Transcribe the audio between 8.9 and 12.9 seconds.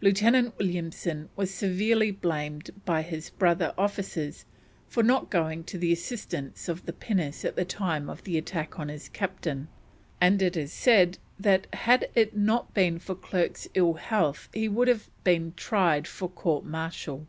Captain, and it is said that had it not